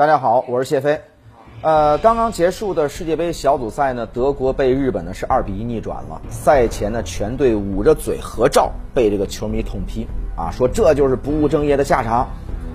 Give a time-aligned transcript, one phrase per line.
[0.00, 0.98] 大家好，我是谢飞。
[1.60, 6.22] 呃，刚刚结束的世界杯小组赛呢，德国被日本呢是二比一逆转了。
[6.30, 12.26] 赛前呢，全队捂着嘴合照，被这个球迷痛批啊，说这就是不务正业的下场。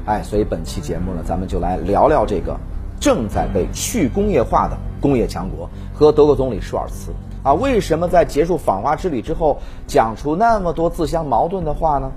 [0.06, 2.58] 哎，所以本期节目呢，咱们就来聊聊这个
[3.00, 7.12] 正在被去工业化的工业强国和德国总理舒尔茨
[7.42, 9.58] 啊，为什么在结束访华之旅之后
[9.88, 12.12] 讲出那么多自相矛盾的话呢？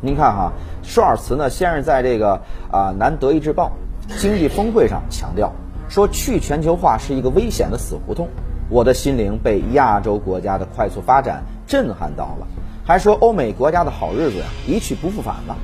[0.00, 0.52] 您看哈，
[0.82, 2.40] 舒尔茨呢，先是在这个
[2.72, 3.72] 啊南德意志报
[4.16, 5.52] 经济峰会上强调
[5.88, 8.28] 说，去全球化是一个危险的死胡同，
[8.68, 12.46] 我的心灵被亚洲国家的快速发展震撼到了，
[12.84, 15.56] 还说欧美国家的好日子呀一去不复返了。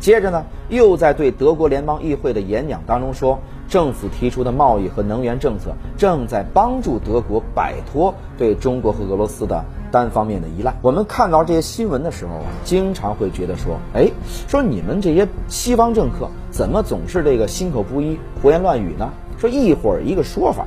[0.00, 10.74] 接着呢，又在对德国联邦议会的演讲当中说，政府提出的贸易和能源政策正在帮助德国摆脱对中国和俄罗斯的单方面的依赖。
[10.82, 14.10] 我们看到这些新闻的时候啊，经常会觉得说，哎，
[14.48, 19.10] 说你们这些西方政客怎么总是这个心口不一、胡言乱语呢？
[19.38, 20.66] 说一会儿一个说法。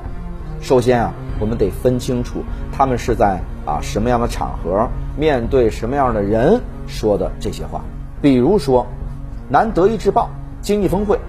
[0.62, 4.88] 首先啊，我们得分清楚他们是在啊什么样的场合、
[5.18, 7.82] 面对什么样的人说的这些话。
[8.22, 8.86] 比如说。
[9.48, 10.28] 南德意志报
[10.60, 11.20] 经济峰会，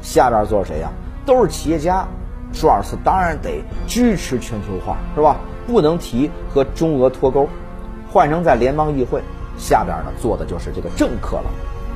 [0.00, 0.90] 下边坐着谁呀？
[1.26, 2.08] 都是企业家。
[2.54, 5.36] 舒尔茨当然得支持全球化，是吧？
[5.70, 7.48] 不能提和中俄脱钩。
[8.10, 9.22] 换成在联邦议会，
[9.56, 11.50] 下边呢坐的就是这个政客了，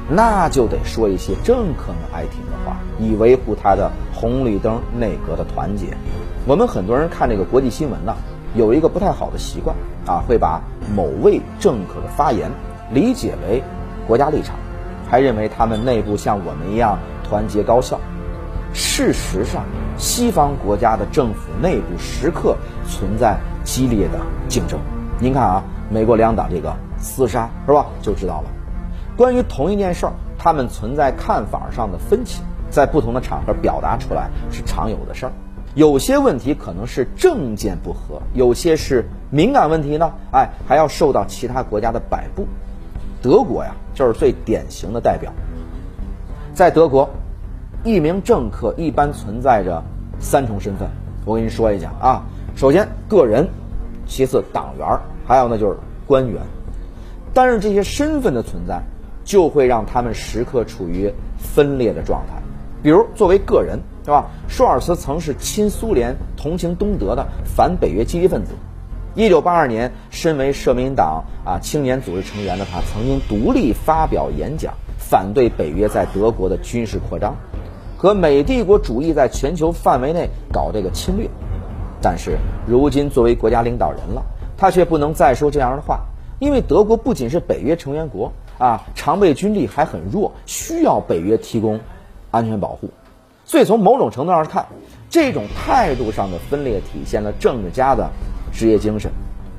[0.09, 5.87] 那就得说一些政客们爱听的话，以维护他的红绿灯内阁的团结。
[6.47, 8.15] 我们很多人看这个国际新闻呢，
[8.55, 9.75] 有一个不太好的习惯
[10.07, 10.63] 啊，会把
[10.95, 12.49] 某位政客的发言
[12.93, 13.61] 理解为
[14.07, 14.55] 国家立场。
[15.07, 18.01] 还认为他们内部像我们一样团结高效。
[18.73, 19.63] 事实上，
[19.97, 22.57] 西方国家的政府内部时刻
[22.89, 24.79] 存在激烈的竞争。
[25.19, 28.51] 您看啊，美国两党这个厮杀是吧，就知道了。
[29.17, 35.33] 关于同一件事儿，他们存在看法上的分歧，在不同的场合表达出来是常有的事儿。
[35.75, 42.47] 有些问题可能是政见不合，有些是敏感问题呢，哎，还要受到其他国家的摆布。
[43.23, 45.33] 德国呀，就是最典型的代表。
[46.53, 47.09] 在德国，
[47.83, 49.83] 一名政客一般存在着
[50.21, 50.89] 三重身份。
[51.25, 52.23] 我跟您说一下啊，
[52.55, 53.49] 首先个人，
[54.07, 54.87] 其次党员，
[55.27, 55.77] 还有呢就是
[56.07, 56.41] 官员。
[57.33, 58.81] 但是这些身份的存在，
[59.25, 62.41] 就会让他们时刻处于分裂的状态。
[62.83, 64.27] 比如作为个人，是吧？
[64.47, 68.53] 舒尔茨曾是亲苏联、同情东德的反北约积极分子。
[69.15, 77.35] 一九八二年，身为社民党啊青年组织成员的他，曾经独立发表演讲，反对北约在德国的军事扩张，
[77.97, 81.29] 和美帝国主义在全球范围内搞这个侵略。
[82.05, 84.23] 但是，如今作为国家领导人了，
[84.59, 86.01] 他却不能再说这样的话，
[86.39, 91.81] 因为德国不仅是北约成员国啊，常备军力还很弱，需要北约提供
[92.31, 92.91] 安全保护。
[93.47, 94.67] 所以，从某种程度上看，
[95.09, 98.07] 这种态度上的分裂，体现了政治家的。
[98.53, 99.11] 职业精神，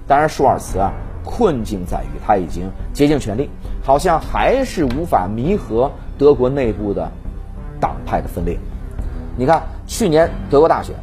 [0.08, 0.90] 当然，舒尔茨啊，
[1.22, 3.50] 困境在于他已经竭尽全力，
[3.84, 7.12] 好像还是无法弥合德国内部的
[7.78, 8.58] 党派的分裂。
[9.36, 10.96] 你看，去年德国大选，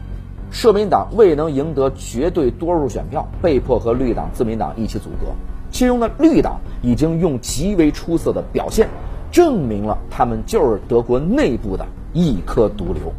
[0.52, 5.32] 社民党未能赢得绝对多数选票，被迫和绿党、自民党一起组阁。
[5.70, 8.86] 其中呢，绿党已经用极为出色的表现，
[9.30, 13.12] 证明了他们就是德国内部的一颗毒瘤。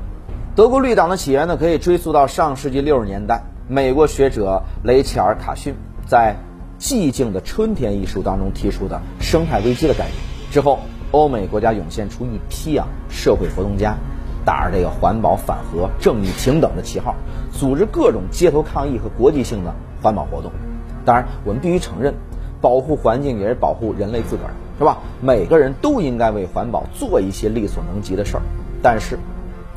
[0.56, 3.42] 德国绿党的起源呢，可以追溯到上世纪六十年代。
[3.68, 5.74] 美国学者雷切尔·卡逊
[6.06, 6.36] 在
[6.84, 10.14] 《寂静的春天》一书当中提出的生态危机的概念
[10.52, 10.80] 之后，
[11.12, 13.98] 欧美国家涌现出一批啊社会活动家，
[14.46, 17.16] 打着这个环保、反核、正义、平等的旗号，
[17.52, 20.52] 组织各种街头抗议和国际性的环保活动。
[21.06, 22.14] 当然，我们必须承认，
[22.62, 24.98] 保护环境也是保护人类自个儿，是吧？
[25.22, 28.44] 每个人都应该为环保做一些力所能及的事儿。
[28.82, 29.18] 但是，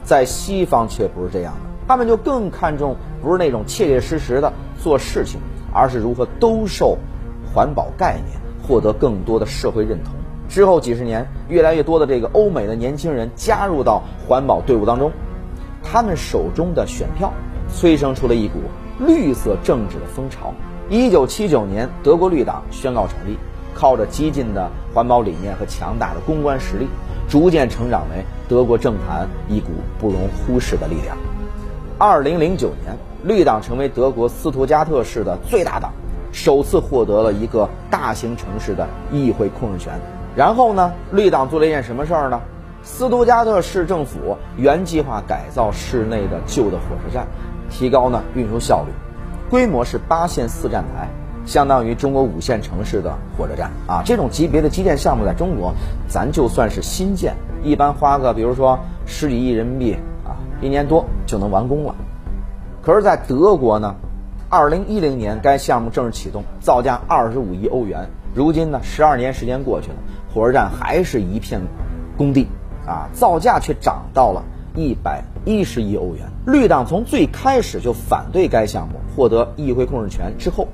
[0.04, 1.60] 在西方却不是这样的。
[1.88, 4.52] 他们就更看重不是那种切切实实的
[4.82, 5.40] 做事情，
[5.72, 6.98] 而是如何兜售
[7.54, 10.12] 环保概念，获得更多的社会认同。
[10.48, 15.10] 之后几十年，越来越多的这个欧美的年轻人加入到环保队伍当中，
[15.82, 17.32] 他们手中的选票
[17.68, 18.60] 催生出了一股
[18.98, 20.54] 绿色政治的风潮。
[20.88, 23.36] 一九七九年，德国绿党宣告成立，
[23.74, 26.86] 靠着激进的环保理念和强大的公关实力，
[27.28, 31.16] 逐渐成长为德国政坛一股不容忽视的力量。
[31.98, 35.92] 二零零九年，绿党成为德国斯图加特市的最大党，
[36.30, 39.92] 首次获得了一个大型城市的议会控制权。
[40.36, 42.40] 然后呢，绿党做了一件什么事儿呢？
[42.82, 47.26] 斯图加特市政府原计划改造市内的旧的火车站，
[47.70, 48.92] 提高呢运输效率，
[49.50, 51.08] 规模是八线四站台，
[51.46, 54.02] 相当于中国五线城市的火车站啊。
[54.04, 55.74] 这种级别的基建项目在中国，
[56.06, 57.34] 咱就算是新建。
[57.64, 59.94] 一般花个比如说十几亿人民币
[60.24, 61.94] 啊，一年多就能完工了。
[62.82, 63.96] 可是，在德国呢，
[64.48, 68.08] 二零一零年该项目正式启动，造价二十五亿欧元。
[68.32, 69.96] 如今呢，十二年时间过去了，
[70.36, 71.62] 火车站还是一片
[72.14, 72.46] 工地
[72.86, 74.44] 啊，造价却涨到了
[74.74, 76.26] 一百一十亿欧元。
[76.44, 80.68] 绿党从最开始就反对该项目，获得议会控制权之后，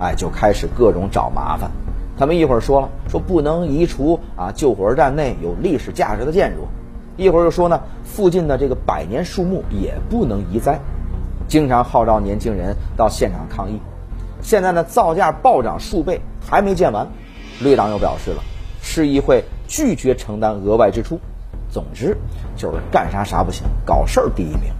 [0.00, 1.70] 哎，就开始各种找麻烦。
[2.18, 6.62] 他们一会儿说了，说不能移除啊旧火车站内有历史价值的建筑；
[7.16, 10.80] 一会儿又说呢，附近的这个百年树木也不能移栽，
[11.46, 13.78] 经常号召年轻人到现场抗议。
[14.42, 17.06] 现在呢，造价暴涨数倍，还没建完，
[17.60, 18.42] 绿党又表示了，
[18.86, 21.18] 市议会拒绝承担额外支出。
[21.70, 22.14] 总之，
[22.54, 24.70] 就是干啥啥不行，搞事儿第一名。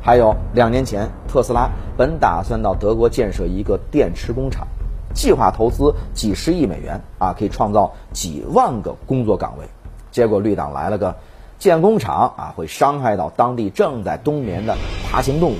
[0.00, 1.68] 还有两年前，特斯拉
[1.98, 4.66] 本打算到德国建设一个电池工厂，
[5.12, 9.66] 计划投资几十亿美元啊，可以创造几万个工作岗位。
[10.10, 11.14] 结果绿党来了个
[11.58, 14.74] 建工厂啊，会伤害到当地正在冬眠的
[15.10, 15.56] 爬行动物。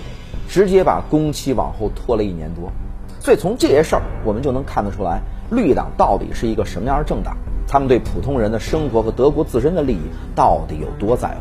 [0.48, 2.72] 直接把工期往后拖了一年多，
[3.20, 7.36] 所以从这些事儿我们就能看得出来，绿党到底是一个什么样的政党？
[7.66, 10.00] 他们对普通人的生活和德国自身的利益
[10.34, 11.34] 到底有多在乎？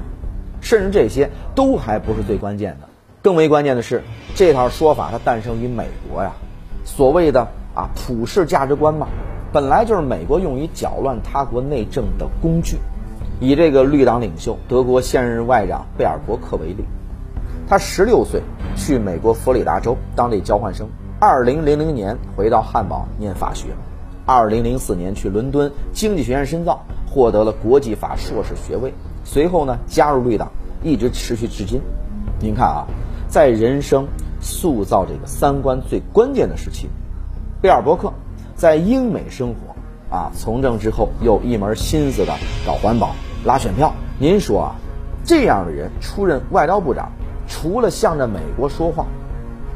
[0.59, 2.87] 甚至这些都还不是最关键的，
[3.21, 4.03] 更为关键的是，
[4.35, 6.33] 这套说法它诞生于美国呀。
[6.83, 9.07] 所谓的啊普世价值观嘛，
[9.53, 12.77] 本来就是美国用于搅乱他国内政的工具。
[13.39, 16.83] 以这个绿党领袖、德国现任外长贝尔伯克为例。
[17.69, 18.41] 他十六岁
[18.75, 20.87] 去美国佛里达州当这交换生，
[21.19, 23.67] 二零零零年回到汉堡念法学，
[24.27, 28.93] 二零零四年去伦敦经济学院深造，获得了国际法硕士学位。
[29.23, 30.51] 随后呢，加入绿党，
[30.83, 31.79] 一直持续至今。
[32.37, 32.87] 您看啊，
[33.29, 34.05] 在人生
[34.41, 36.89] 塑造这个三观最关键的时期，
[37.61, 38.11] 贝尔伯克
[38.53, 42.33] 在英美生活啊，从政之后又一门心思的
[42.65, 43.15] 搞环保、
[43.45, 43.93] 拉选票。
[44.19, 44.75] 您说啊，
[45.23, 47.09] 这样的人出任外交部长？
[47.47, 49.05] 除了向着美国说话，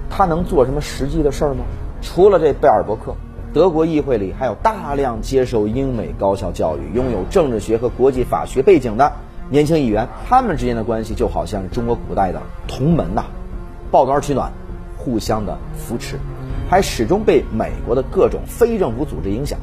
[0.10, 1.64] 他能做什么实际的事儿吗？
[2.02, 3.16] 除了这贝尔伯克，
[3.54, 9.12] 德国议会里还有大量接受英美高校教育、拥有政治学和国际法学背景的
[9.50, 13.26] 年轻议员，他们之间的关系就好像是中国古代的同门呐，
[13.92, 14.54] 抱团取暖，
[14.98, 16.18] 互相的扶持，
[16.70, 19.60] 还始终被美国的各种非政府组织影响。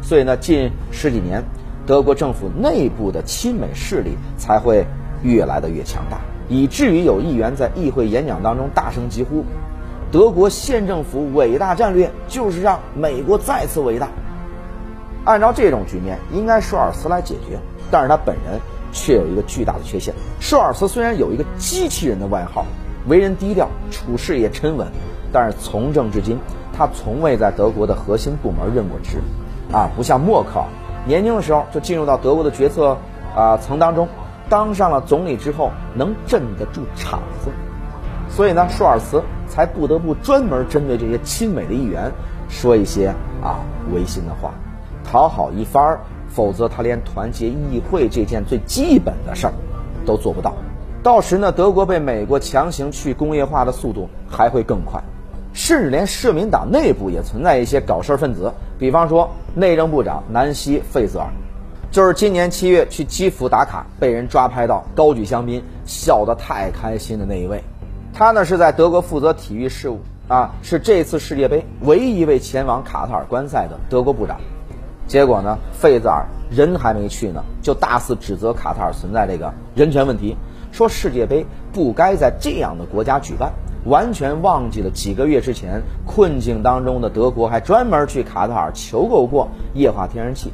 [0.00, 1.44] 所以呢，近十几年，
[1.86, 4.86] 德国政府内部的亲美势力才会
[5.22, 6.18] 越来的越强大。
[6.48, 9.44] 以至于有议员在议会演讲当中大声疾呼
[10.12, 14.08] ：“德国县政府伟大战略就是让美国再次伟大。”
[15.24, 17.58] 按照这种局面，应该舒尔茨来解决，
[17.90, 18.60] 但是他本人
[18.92, 20.14] 却有一个巨大的缺陷。
[20.38, 22.64] 舒尔茨虽然有一个机器人的外号，
[23.08, 24.86] 为人低调，处事也沉稳，
[25.32, 26.38] 但是从政至今，
[26.72, 29.18] 他从未在德国的核心部门任过职，
[29.72, 30.66] 啊，不像默克尔，
[31.06, 32.96] 年轻的时候就进入到德国的决策
[33.34, 34.08] 啊层当中。
[34.48, 37.50] 当上了总理之后，能镇得住场子，
[38.28, 42.10] 所以呢，舒尔茨才不得不专门针对这些亲美的议员
[42.48, 43.08] 说一些
[43.42, 43.60] 啊
[43.92, 44.52] 违心的话，
[45.04, 49.52] 讨好一番儿，否则他连团结议会这件最基本的事儿
[50.04, 50.54] 都做不到。
[51.02, 55.00] 到时呢，德国被美国强行去工业化的速度还会更快，
[55.52, 61.28] 甚至连社民党内部也存在一些搞事儿分子，比方说内政部长南希·费泽尔。
[61.92, 67.62] 就是今年七月去基辅打卡，被人抓拍到高举香槟，笑得太开心的那一位，
[68.18, 74.40] 他呢是在德国负责体育事务啊，是这次世界杯唯一一位前往卡塔尔观赛的德国部长。
[75.06, 80.34] 结果呢，费泽尔人还没去呢，就大肆指责卡塔尔存在这个人权问题，
[80.72, 81.44] 说世界杯
[81.74, 83.52] 不该在这样的国家举办，
[83.84, 90.50] 完全忘记了几个月之前困境当中的德国还专门去卡塔尔求购过液化天然气，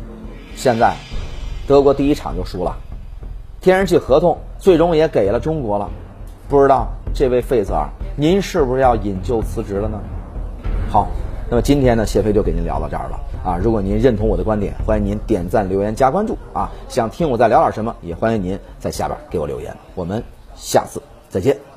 [0.57, 0.97] 现在。
[1.69, 2.75] 德国第一场就输了，
[3.61, 5.89] 天然气合同最终也给了中国了，
[6.49, 10.01] 不知道这位费泽尔，您是不是要引咎辞职了呢？
[10.91, 11.09] 好，
[11.49, 13.59] 那么今天呢，谢飞就给您聊到这儿了啊！
[13.63, 16.71] 如果您认同我的观点，欢迎您点赞、留言、加关注啊！
[16.89, 19.75] 想听我再聊点什么，也欢迎您在下边给我留言。
[19.95, 20.23] 我们
[20.55, 21.72] 下次再见。